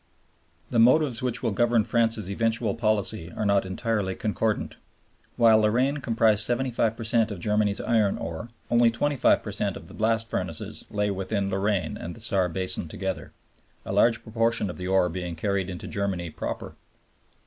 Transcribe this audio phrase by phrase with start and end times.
[0.71, 4.75] The motives which will govern France's eventual policy are not entirely concordant.
[5.35, 9.87] While Lorraine comprised 75 per cent of Germany's iron ore, only 25 per cent of
[9.89, 13.31] the blast furnaces lay within Lorraine and the Saar basin together,
[13.85, 16.73] a large proportion of the ore being carried into Germany proper.